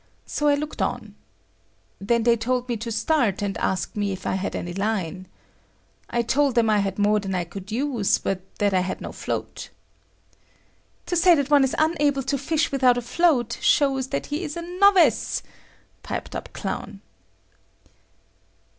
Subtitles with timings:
[0.25, 1.13] So I looked on.
[1.99, 5.27] They then told me to start, and asked me if I had any line.
[6.09, 9.11] I told them I had more than I could use, but that I had no
[9.11, 9.69] float.
[11.05, 14.57] "To say that one is unable to fish without a float shows that he is
[14.57, 15.43] a novice,"
[16.01, 17.01] piped up Clown.